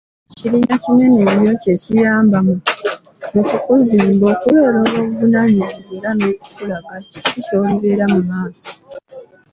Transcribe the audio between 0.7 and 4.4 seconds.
kinene nnyo kye kiyamba mu kukuzimba